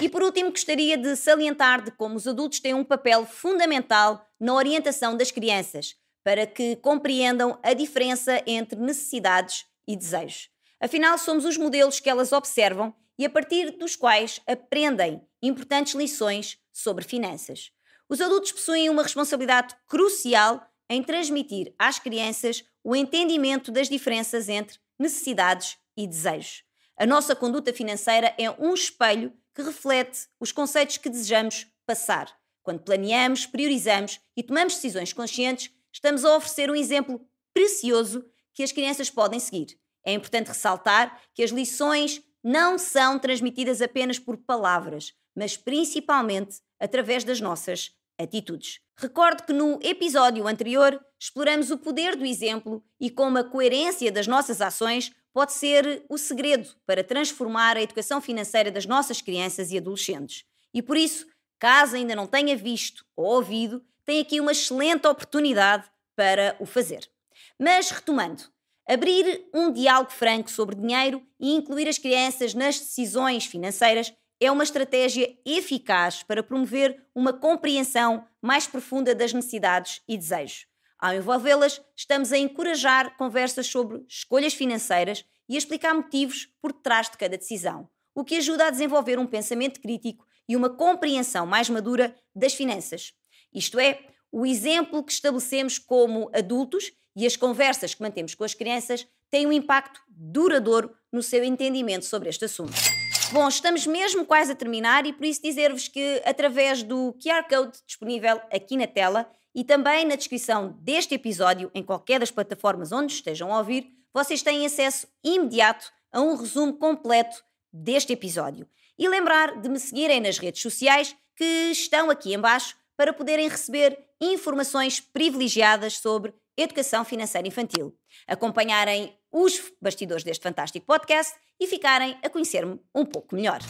E 0.00 0.08
por 0.08 0.22
último, 0.22 0.50
gostaria 0.50 0.96
de 0.96 1.16
salientar 1.16 1.82
de 1.82 1.90
como 1.90 2.16
os 2.16 2.26
adultos 2.26 2.60
têm 2.60 2.74
um 2.74 2.84
papel 2.84 3.26
fundamental 3.26 4.24
na 4.38 4.54
orientação 4.54 5.16
das 5.16 5.30
crianças, 5.30 5.96
para 6.22 6.46
que 6.46 6.76
compreendam 6.76 7.58
a 7.62 7.72
diferença 7.72 8.42
entre 8.46 8.78
necessidades 8.78 9.66
e 9.86 9.96
desejos. 9.96 10.50
Afinal, 10.80 11.18
somos 11.18 11.44
os 11.44 11.56
modelos 11.56 12.00
que 12.00 12.08
elas 12.08 12.32
observam 12.32 12.94
e 13.18 13.24
a 13.24 13.30
partir 13.30 13.72
dos 13.72 13.96
quais 13.96 14.40
aprendem 14.46 15.20
importantes 15.42 15.94
lições 15.94 16.58
sobre 16.72 17.04
finanças. 17.04 17.70
Os 18.08 18.20
adultos 18.20 18.52
possuem 18.52 18.88
uma 18.88 19.02
responsabilidade 19.02 19.76
crucial 19.86 20.66
em 20.88 21.02
transmitir 21.02 21.74
às 21.78 21.98
crianças 21.98 22.64
o 22.82 22.96
entendimento 22.96 23.70
das 23.70 23.88
diferenças 23.88 24.48
entre 24.48 24.78
necessidades 24.98 25.76
e 25.96 26.06
desejos. 26.06 26.64
A 26.96 27.06
nossa 27.06 27.36
conduta 27.36 27.72
financeira 27.72 28.34
é 28.38 28.50
um 28.50 28.72
espelho 28.72 29.32
que 29.54 29.62
reflete 29.62 30.26
os 30.40 30.52
conceitos 30.52 30.96
que 30.96 31.10
desejamos 31.10 31.66
passar. 31.86 32.34
Quando 32.62 32.80
planeamos, 32.80 33.46
priorizamos 33.46 34.20
e 34.36 34.42
tomamos 34.42 34.74
decisões 34.74 35.12
conscientes, 35.12 35.70
estamos 35.92 36.24
a 36.24 36.36
oferecer 36.36 36.70
um 36.70 36.76
exemplo 36.76 37.20
precioso 37.52 38.24
que 38.54 38.62
as 38.62 38.72
crianças 38.72 39.10
podem 39.10 39.38
seguir. 39.38 39.78
É 40.04 40.12
importante 40.12 40.48
ressaltar 40.48 41.20
que 41.34 41.42
as 41.42 41.50
lições 41.50 42.22
não 42.42 42.78
são 42.78 43.18
transmitidas 43.18 43.82
apenas 43.82 44.18
por 44.18 44.36
palavras, 44.36 45.12
mas 45.38 45.56
principalmente 45.56 46.60
através 46.80 47.22
das 47.22 47.40
nossas 47.40 47.92
atitudes. 48.18 48.80
Recordo 48.96 49.44
que 49.44 49.52
no 49.52 49.78
episódio 49.80 50.48
anterior 50.48 51.00
exploramos 51.18 51.70
o 51.70 51.78
poder 51.78 52.16
do 52.16 52.26
exemplo 52.26 52.82
e 53.00 53.08
como 53.08 53.38
a 53.38 53.44
coerência 53.44 54.10
das 54.10 54.26
nossas 54.26 54.60
ações 54.60 55.12
pode 55.32 55.52
ser 55.52 56.04
o 56.08 56.18
segredo 56.18 56.68
para 56.84 57.04
transformar 57.04 57.76
a 57.76 57.82
educação 57.82 58.20
financeira 58.20 58.72
das 58.72 58.86
nossas 58.86 59.22
crianças 59.22 59.70
e 59.70 59.78
adolescentes. 59.78 60.44
E 60.74 60.82
por 60.82 60.96
isso, 60.96 61.24
caso 61.60 61.94
ainda 61.94 62.16
não 62.16 62.26
tenha 62.26 62.56
visto 62.56 63.06
ou 63.14 63.36
ouvido, 63.36 63.80
tem 64.04 64.20
aqui 64.20 64.40
uma 64.40 64.50
excelente 64.50 65.06
oportunidade 65.06 65.88
para 66.16 66.56
o 66.58 66.66
fazer. 66.66 67.08
Mas 67.56 67.90
retomando, 67.90 68.42
Abrir 68.88 69.44
um 69.52 69.70
diálogo 69.70 70.10
franco 70.10 70.50
sobre 70.50 70.74
dinheiro 70.74 71.22
e 71.38 71.52
incluir 71.52 71.86
as 71.86 71.98
crianças 71.98 72.54
nas 72.54 72.78
decisões 72.78 73.44
financeiras 73.44 74.14
é 74.40 74.50
uma 74.50 74.62
estratégia 74.62 75.36
eficaz 75.44 76.22
para 76.22 76.42
promover 76.42 77.04
uma 77.14 77.32
compreensão 77.32 78.24
mais 78.40 78.66
profunda 78.66 79.14
das 79.14 79.32
necessidades 79.32 80.00
e 80.06 80.16
desejos. 80.16 80.66
Ao 80.98 81.14
envolvê-las, 81.14 81.80
estamos 81.96 82.32
a 82.32 82.38
encorajar 82.38 83.16
conversas 83.16 83.66
sobre 83.66 84.04
escolhas 84.08 84.54
financeiras 84.54 85.24
e 85.48 85.54
a 85.54 85.58
explicar 85.58 85.94
motivos 85.94 86.48
por 86.60 86.72
trás 86.72 87.08
de 87.08 87.16
cada 87.16 87.36
decisão, 87.36 87.88
o 88.14 88.24
que 88.24 88.36
ajuda 88.36 88.66
a 88.66 88.70
desenvolver 88.70 89.18
um 89.18 89.26
pensamento 89.26 89.80
crítico 89.80 90.26
e 90.48 90.56
uma 90.56 90.70
compreensão 90.70 91.46
mais 91.46 91.68
madura 91.68 92.14
das 92.34 92.54
finanças. 92.54 93.12
Isto 93.52 93.78
é, 93.78 94.00
o 94.30 94.44
exemplo 94.44 95.02
que 95.02 95.12
estabelecemos 95.12 95.78
como 95.78 96.30
adultos 96.34 96.92
e 97.16 97.26
as 97.26 97.36
conversas 97.36 97.94
que 97.94 98.02
mantemos 98.02 98.34
com 98.34 98.44
as 98.44 98.54
crianças 98.54 99.06
têm 99.30 99.46
um 99.46 99.52
impacto 99.52 100.00
duradouro 100.08 100.94
no 101.12 101.22
seu 101.22 101.44
entendimento 101.44 102.04
sobre 102.04 102.28
este 102.28 102.44
assunto. 102.44 103.07
Bom, 103.30 103.46
estamos 103.46 103.86
mesmo 103.86 104.24
quase 104.24 104.52
a 104.52 104.54
terminar 104.54 105.04
e 105.04 105.12
por 105.12 105.26
isso 105.26 105.42
dizer-vos 105.42 105.86
que 105.86 106.22
através 106.24 106.82
do 106.82 107.14
QR 107.22 107.46
Code 107.46 107.78
disponível 107.86 108.40
aqui 108.50 108.74
na 108.74 108.86
tela 108.86 109.30
e 109.54 109.62
também 109.62 110.06
na 110.06 110.16
descrição 110.16 110.78
deste 110.80 111.14
episódio, 111.14 111.70
em 111.74 111.82
qualquer 111.82 112.20
das 112.20 112.30
plataformas 112.30 112.90
onde 112.90 113.12
estejam 113.12 113.52
a 113.52 113.58
ouvir, 113.58 113.92
vocês 114.14 114.42
têm 114.42 114.64
acesso 114.64 115.06
imediato 115.22 115.92
a 116.10 116.22
um 116.22 116.36
resumo 116.36 116.72
completo 116.78 117.44
deste 117.70 118.14
episódio. 118.14 118.66
E 118.98 119.06
lembrar 119.06 119.60
de 119.60 119.68
me 119.68 119.78
seguirem 119.78 120.20
nas 120.22 120.38
redes 120.38 120.62
sociais 120.62 121.14
que 121.36 121.70
estão 121.70 122.08
aqui 122.08 122.32
embaixo 122.32 122.76
para 122.96 123.12
poderem 123.12 123.46
receber 123.46 123.98
informações 124.22 125.00
privilegiadas 125.00 125.98
sobre 125.98 126.32
Educação 126.56 127.04
Financeira 127.04 127.46
Infantil, 127.46 127.94
acompanharem 128.26 129.16
os 129.30 129.70
bastidores 129.80 130.24
deste 130.24 130.42
fantástico 130.42 130.86
podcast 130.86 131.34
e 131.60 131.66
ficarem 131.66 132.18
a 132.22 132.30
conhecer-me 132.30 132.80
um 132.94 133.04
pouco 133.04 133.34
melhor. 133.34 133.60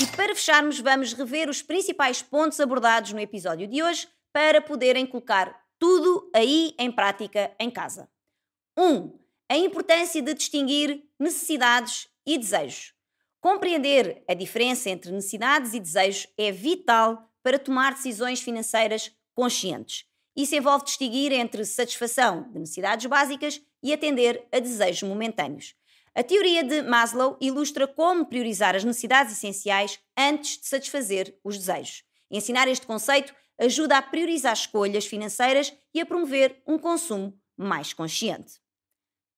E 0.00 0.06
para 0.16 0.34
fecharmos, 0.34 0.80
vamos 0.80 1.12
rever 1.12 1.48
os 1.48 1.62
principais 1.62 2.22
pontos 2.22 2.58
abordados 2.60 3.12
no 3.12 3.20
episódio 3.20 3.66
de 3.66 3.82
hoje 3.82 4.08
para 4.32 4.60
poderem 4.60 5.06
colocar 5.06 5.60
tudo 5.78 6.30
aí 6.34 6.74
em 6.78 6.90
prática 6.90 7.54
em 7.58 7.70
casa. 7.70 8.08
1. 8.78 8.82
Um, 8.82 9.18
a 9.48 9.56
importância 9.56 10.22
de 10.22 10.32
distinguir 10.32 11.02
necessidades 11.18 12.08
e 12.26 12.38
desejos. 12.38 12.94
Compreender 13.40 14.22
a 14.28 14.34
diferença 14.34 14.90
entre 14.90 15.10
necessidades 15.10 15.74
e 15.74 15.80
desejos 15.80 16.26
é 16.36 16.52
vital 16.52 17.30
para 17.42 17.58
tomar 17.58 17.94
decisões 17.94 18.40
financeiras 18.40 19.10
conscientes. 19.34 20.04
Isso 20.36 20.54
envolve 20.54 20.84
distinguir 20.84 21.32
entre 21.32 21.64
satisfação 21.64 22.50
de 22.52 22.58
necessidades 22.58 23.06
básicas 23.06 23.60
e 23.82 23.92
atender 23.92 24.46
a 24.52 24.58
desejos 24.60 25.02
momentâneos. 25.02 25.74
A 26.14 26.24
teoria 26.24 26.64
de 26.64 26.82
Maslow 26.82 27.36
ilustra 27.40 27.86
como 27.86 28.26
priorizar 28.26 28.74
as 28.74 28.82
necessidades 28.82 29.32
essenciais 29.32 30.00
antes 30.16 30.58
de 30.58 30.66
satisfazer 30.66 31.38
os 31.44 31.56
desejos. 31.56 32.02
Ensinar 32.28 32.66
este 32.66 32.86
conceito 32.86 33.32
ajuda 33.58 33.98
a 33.98 34.02
priorizar 34.02 34.52
escolhas 34.52 35.06
financeiras 35.06 35.72
e 35.94 36.00
a 36.00 36.06
promover 36.06 36.62
um 36.66 36.78
consumo 36.78 37.38
mais 37.56 37.92
consciente. 37.92 38.54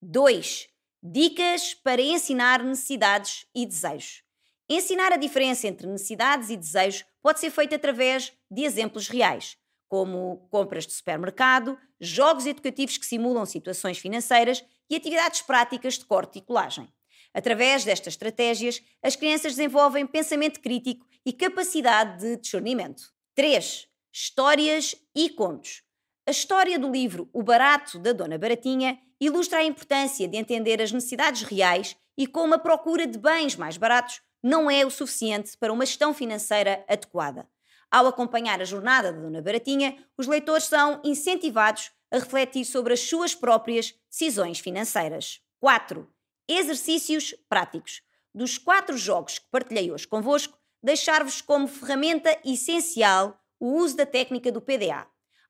2. 0.00 0.68
Dicas 1.02 1.74
para 1.74 2.00
ensinar 2.00 2.62
necessidades 2.62 3.46
e 3.54 3.66
desejos. 3.66 4.22
Ensinar 4.68 5.12
a 5.12 5.16
diferença 5.16 5.66
entre 5.66 5.86
necessidades 5.86 6.48
e 6.48 6.56
desejos 6.56 7.04
pode 7.20 7.40
ser 7.40 7.50
feito 7.50 7.74
através 7.74 8.32
de 8.50 8.62
exemplos 8.62 9.08
reais, 9.08 9.58
como 9.88 10.48
compras 10.50 10.86
de 10.86 10.92
supermercado, 10.94 11.76
jogos 12.00 12.46
educativos 12.46 12.96
que 12.96 13.04
simulam 13.04 13.44
situações 13.44 13.98
financeiras 13.98 14.64
e 14.92 14.96
atividades 14.96 15.40
práticas 15.40 15.94
de 15.94 16.04
corte 16.04 16.38
e 16.38 16.42
colagem. 16.42 16.86
Através 17.32 17.82
destas 17.82 18.12
estratégias, 18.12 18.82
as 19.02 19.16
crianças 19.16 19.54
desenvolvem 19.54 20.06
pensamento 20.06 20.60
crítico 20.60 21.06
e 21.24 21.32
capacidade 21.32 22.20
de 22.20 22.36
discernimento. 22.36 23.02
3. 23.34 23.88
Histórias 24.12 24.94
e 25.16 25.30
contos. 25.30 25.82
A 26.26 26.30
história 26.30 26.78
do 26.78 26.90
livro 26.90 27.30
O 27.32 27.42
Barato 27.42 27.98
da 27.98 28.12
Dona 28.12 28.36
Baratinha 28.36 28.98
ilustra 29.18 29.60
a 29.60 29.64
importância 29.64 30.28
de 30.28 30.36
entender 30.36 30.82
as 30.82 30.92
necessidades 30.92 31.40
reais 31.40 31.96
e 32.18 32.26
como 32.26 32.52
a 32.52 32.58
procura 32.58 33.06
de 33.06 33.16
bens 33.16 33.56
mais 33.56 33.78
baratos 33.78 34.20
não 34.42 34.70
é 34.70 34.84
o 34.84 34.90
suficiente 34.90 35.56
para 35.56 35.72
uma 35.72 35.86
gestão 35.86 36.12
financeira 36.12 36.84
adequada. 36.86 37.48
Ao 37.90 38.06
acompanhar 38.06 38.60
a 38.60 38.66
jornada 38.66 39.10
da 39.10 39.20
Dona 39.20 39.40
Baratinha, 39.40 39.96
os 40.18 40.26
leitores 40.26 40.64
são 40.64 41.00
incentivados 41.02 41.90
a 42.12 42.18
refletir 42.18 42.66
sobre 42.66 42.92
as 42.92 43.00
suas 43.00 43.34
próprias 43.34 43.94
decisões 44.10 44.60
financeiras. 44.60 45.40
4. 45.58 46.06
Exercícios 46.46 47.34
práticos. 47.48 48.02
Dos 48.34 48.58
quatro 48.58 48.96
jogos 48.96 49.38
que 49.38 49.46
partilhei 49.50 49.90
hoje 49.90 50.06
convosco, 50.06 50.58
deixar-vos 50.82 51.40
como 51.40 51.66
ferramenta 51.66 52.38
essencial 52.44 53.40
o 53.58 53.78
uso 53.78 53.96
da 53.96 54.04
técnica 54.04 54.52
do 54.52 54.60
PDA. 54.60 55.06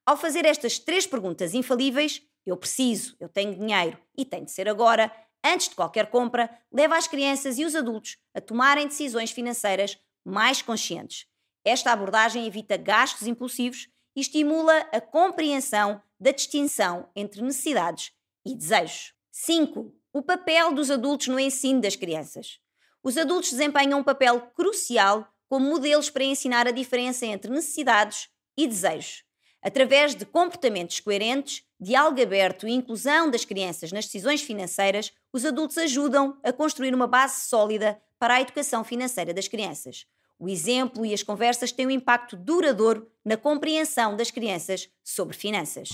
Ao 0.07 0.17
fazer 0.17 0.45
estas 0.45 0.79
três 0.79 1.07
perguntas 1.07 1.55
infalíveis, 1.55 2.23
eu 2.45 2.57
preciso, 2.57 3.17
eu 3.19 3.29
tenho 3.29 3.55
dinheiro 3.55 3.99
e 4.17 4.25
tem 4.25 4.45
de 4.45 4.51
ser 4.51 4.69
agora, 4.69 5.11
antes 5.45 5.69
de 5.69 5.75
qualquer 5.75 6.11
compra, 6.11 6.51
leva 6.73 6.97
as 6.97 7.09
crianças 7.09 7.59
e 7.59 7.65
os 7.65 7.75
adultos 7.75 8.19
a 8.35 8.41
tomarem 8.41 8.87
decisões 8.87 9.31
financeiras 9.31 9.99
mais 10.25 10.61
conscientes. 10.61 11.27
Esta 11.65 11.93
abordagem 11.93 12.47
evita 12.47 12.77
gastos 12.77 13.27
impulsivos 13.27 13.89
e 14.15 14.21
estimula 14.21 14.77
a 14.93 15.01
compreensão 15.01 16.03
da 16.23 16.31
distinção 16.31 17.09
entre 17.17 17.43
necessidades 17.43 18.13
e 18.47 18.55
desejos. 18.55 19.13
5. 19.33 19.93
O 20.13 20.23
papel 20.23 20.73
dos 20.73 20.89
adultos 20.89 21.27
no 21.27 21.41
ensino 21.41 21.81
das 21.81 21.97
crianças. 21.97 22.61
Os 23.03 23.19
adultos 23.19 23.51
desempenham 23.51 23.99
um 23.99 24.05
papel 24.05 24.41
crucial 24.55 25.29
como 25.49 25.69
modelos 25.69 26.09
para 26.11 26.23
ensinar 26.23 26.69
a 26.69 26.71
diferença 26.71 27.27
entre 27.27 27.51
necessidades 27.51 28.29
e 28.57 28.69
desejos. 28.69 29.25
Através 29.61 30.15
de 30.15 30.25
comportamentos 30.25 31.01
coerentes, 31.01 31.65
diálogo 31.81 32.23
aberto 32.23 32.69
e 32.69 32.73
inclusão 32.73 33.29
das 33.29 33.45
crianças 33.45 33.91
nas 33.91 34.05
decisões 34.05 34.43
financeiras, 34.43 35.13
os 35.33 35.45
adultos 35.45 35.77
ajudam 35.77 36.39
a 36.45 36.53
construir 36.53 36.95
uma 36.95 37.09
base 37.09 37.49
sólida 37.49 38.01
para 38.19 38.35
a 38.35 38.41
educação 38.41 38.85
financeira 38.85 39.35
das 39.35 39.49
crianças. 39.49 40.07
O 40.43 40.49
exemplo 40.49 41.07
e 41.07 41.15
as 41.15 41.23
conversas 41.23 41.71
têm 41.71 41.87
um 41.87 41.91
impacto 41.91 42.35
duradouro 42.35 43.09
na 43.25 43.37
compreensão 43.37 44.17
das 44.17 44.29
crianças 44.29 44.89
sobre 45.05 45.37
finanças. 45.37 45.91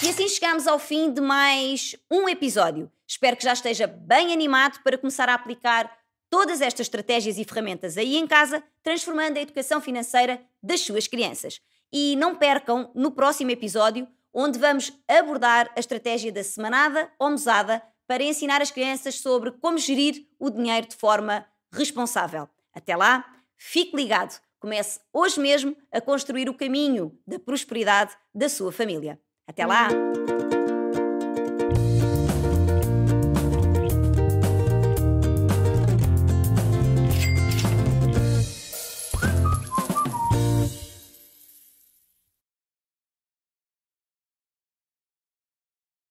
E 0.00 0.08
assim 0.08 0.28
chegamos 0.28 0.68
ao 0.68 0.78
fim 0.78 1.12
de 1.12 1.20
mais 1.20 1.96
um 2.08 2.28
episódio. 2.28 2.88
Espero 3.04 3.36
que 3.36 3.42
já 3.42 3.52
esteja 3.52 3.88
bem 3.88 4.32
animado 4.32 4.78
para 4.84 4.96
começar 4.96 5.28
a 5.28 5.34
aplicar 5.34 5.92
todas 6.30 6.60
estas 6.60 6.86
estratégias 6.86 7.38
e 7.38 7.44
ferramentas 7.44 7.98
aí 7.98 8.16
em 8.16 8.24
casa, 8.24 8.62
transformando 8.84 9.36
a 9.36 9.40
educação 9.40 9.80
financeira 9.80 10.40
das 10.62 10.82
suas 10.82 11.08
crianças. 11.08 11.60
E 11.92 12.14
não 12.14 12.36
percam 12.36 12.92
no 12.94 13.10
próximo 13.10 13.50
episódio, 13.50 14.06
onde 14.32 14.60
vamos 14.60 14.92
abordar 15.08 15.72
a 15.74 15.80
estratégia 15.80 16.30
da 16.30 16.44
semanada 16.44 17.10
ou 17.18 17.30
mesada 17.30 17.82
para 18.06 18.22
ensinar 18.22 18.62
as 18.62 18.70
crianças 18.70 19.16
sobre 19.16 19.50
como 19.50 19.76
gerir 19.76 20.24
o 20.38 20.50
dinheiro 20.50 20.86
de 20.86 20.94
forma 20.94 21.44
responsável. 21.72 22.48
Até 22.72 22.94
lá, 22.94 23.24
fique 23.58 23.96
ligado, 23.96 24.40
comece 24.58 25.00
hoje 25.12 25.40
mesmo 25.40 25.76
a 25.92 26.00
construir 26.00 26.48
o 26.48 26.54
caminho 26.54 27.18
da 27.26 27.38
prosperidade 27.38 28.16
da 28.34 28.48
sua 28.48 28.72
família. 28.72 29.20
Até 29.46 29.66
lá! 29.66 29.88